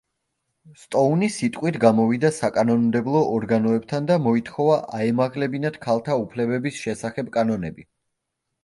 სტოუნი 0.83 1.27
სიტყვით 1.35 1.77
გამოვიდა 1.83 2.31
საკანონმდებლო 2.37 3.23
ორგანოებთან 3.35 4.09
და 4.13 4.19
მოითხოვა 4.29 4.79
აემაღლებინათ 5.03 5.79
ქალთა 5.89 6.21
უფლებების 6.27 6.85
შესახებ 6.89 7.33
კანონები. 7.39 7.89